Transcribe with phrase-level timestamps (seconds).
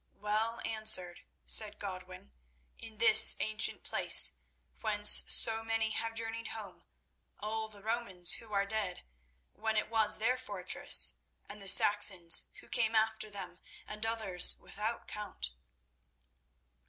[0.17, 2.31] "Well answered," said Godwin,
[2.79, 4.33] "in this ancient place,
[4.79, 6.87] whence so many have journeyed home;
[7.39, 9.03] all the Romans who are dead,
[9.53, 11.13] when it was their fortress,
[11.47, 15.51] and the Saxons who came after them, and others without count."